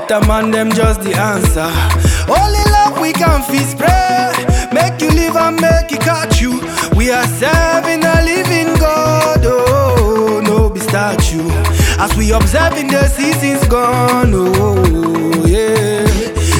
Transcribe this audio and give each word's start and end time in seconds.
a 0.00 0.26
man, 0.26 0.50
them 0.50 0.70
just 0.70 1.02
the 1.02 1.12
answer. 1.14 1.68
Only 2.26 2.64
love 2.72 2.98
we 3.00 3.12
can 3.12 3.42
feel 3.42 3.64
spread. 3.64 4.72
Make 4.72 5.02
you 5.02 5.10
live 5.10 5.36
and 5.36 5.60
make 5.60 5.92
it 5.92 6.00
catch 6.00 6.40
you. 6.40 6.60
We 6.96 7.10
are 7.10 7.26
serving 7.26 8.02
a 8.02 8.22
living 8.22 8.74
God. 8.78 9.40
Oh, 9.44 10.40
no 10.42 10.70
be 10.70 10.80
statue. 10.80 11.46
As 11.98 12.16
we 12.16 12.32
observing 12.32 12.88
the 12.88 13.06
seasons 13.08 13.66
gone. 13.68 14.32
Oh, 14.34 15.44
yeah. 15.46 16.06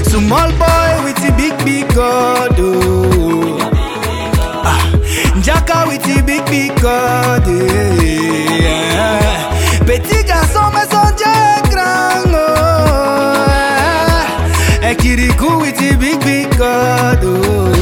Small 0.04 0.50
boy 0.52 1.04
with 1.04 1.16
the 1.24 1.32
big, 1.36 1.56
big 1.64 1.88
God. 1.94 2.54
Oh. 2.58 3.58
Ah, 4.64 4.92
Jacka 5.42 5.86
with 5.88 6.02
the 6.02 6.22
big, 6.26 6.44
big 6.46 6.80
God. 6.82 7.41
Yeah. 15.22 15.32
Ekiriku 15.32 15.60
with 15.60 15.76
the 15.78 15.96
big, 15.98 16.20
big 16.20 16.58
God. 16.58 17.18
Oh. 17.22 17.72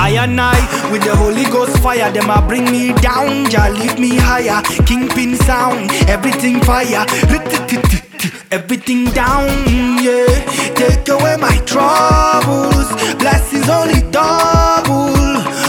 I 0.00 0.10
and 0.10 0.40
I 0.40 0.90
with 0.90 1.02
the 1.02 1.14
Holy 1.14 1.44
Ghost 1.44 1.76
fire, 1.82 2.10
them 2.10 2.30
a 2.30 2.40
bring 2.40 2.64
me 2.70 2.92
down, 2.94 3.50
ja 3.50 3.68
lift 3.68 3.98
me 3.98 4.16
higher. 4.16 4.62
Kingpin 4.86 5.36
sound, 5.36 5.90
everything 6.08 6.60
fire, 6.62 7.04
everything 8.50 9.04
down, 9.10 9.48
yeah. 10.00 10.26
Take 10.74 11.08
away 11.08 11.36
my 11.36 11.56
troubles, 11.66 12.88
blessings 13.18 13.68
only 13.68 14.00
double. 14.10 15.12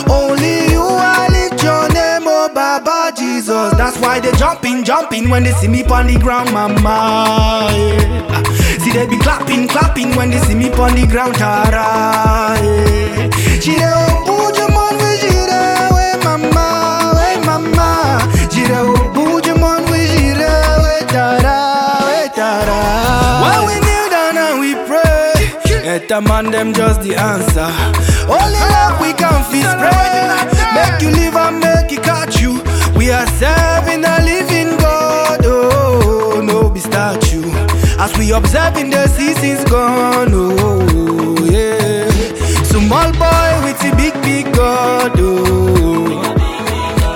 Only 0.09 0.71
you 0.71 0.85
I 0.87 1.27
lift 1.31 1.61
your 1.63 1.89
name, 1.89 2.23
oh 2.25 2.49
Baba 2.53 3.11
Jesus. 3.17 3.73
That's 3.73 3.97
why 3.99 4.19
they 4.21 4.31
jumping, 4.33 4.85
jumping 4.85 5.29
when 5.29 5.43
they 5.43 5.51
see 5.53 5.67
me 5.67 5.83
on 5.83 6.07
the 6.07 6.17
ground, 6.17 6.53
mama. 6.53 7.67
Yeah. 7.71 8.38
Clapping, 9.99 10.17
when 10.17 10.29
they 10.31 10.39
see 10.39 10.55
me 10.55 10.69
on 10.71 10.95
the 10.95 11.05
ground, 11.07 11.35
tara. 11.35 12.55
Yeah. 12.63 13.29
She 13.59 13.71
dey 13.75 13.91
your 14.55 14.69
man 14.69 14.95
we 14.95 15.11
gira, 15.19 15.91
we 15.91 16.23
mama, 16.23 17.13
we 17.15 17.45
mama. 17.45 18.19
Oh, 18.71 19.41
your 19.43 19.57
man 19.57 19.83
we 19.91 20.07
gira, 20.07 20.51
we 20.83 21.05
tara, 21.07 21.57
we 22.07 22.29
tara. 22.35 22.79
When 23.43 23.59
we 23.67 23.75
kneel 23.85 24.09
down 24.09 24.37
and 24.37 24.59
we 24.59 24.75
pray, 24.87 25.33
et 25.85 26.11
a 26.11 26.21
man 26.21 26.51
them 26.51 26.73
just 26.73 27.01
the 27.01 27.15
answer. 27.15 27.69
Only 28.29 28.59
love 28.71 29.01
we 29.01 29.13
can 29.13 29.43
feel 29.51 29.69
spread. 29.71 29.98
Observing 38.31 38.89
the 38.91 39.07
seasons 39.07 39.63
gone. 39.69 40.29
Oh, 40.33 41.35
yeah. 41.45 42.07
Small 42.63 43.11
boy 43.13 43.51
with 43.63 43.79
the 43.79 43.91
big, 43.97 44.13
big 44.21 44.53
God. 44.53 45.13
Oh. 45.17 46.21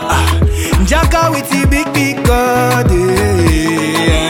Ah, 0.09 0.39
Jacka 0.85 1.29
with 1.31 1.49
the 1.49 1.67
big, 1.69 1.91
big 1.93 2.23
God. 2.25 2.89
Yeah. 2.91 4.27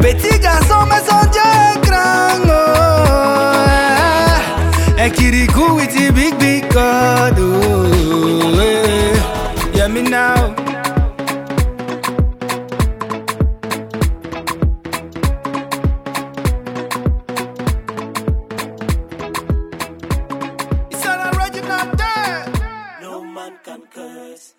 Petit 0.00 0.38
garçon, 0.40 0.86
mais 0.88 1.02
son 1.04 1.26
Dieu 1.30 1.80
grand. 1.82 2.48
Oh. 2.48 3.64
yeah. 4.96 5.06
Ekiriku 5.06 5.76
with 5.76 5.92
the 5.94 6.10
big, 6.12 6.38
big 6.38 6.68
God. 6.72 7.34
Oh. 7.38 8.60
yeah. 8.60 9.72
Hear 9.72 9.88
me 9.88 10.02
now. 10.02 10.63
It's 23.92 24.54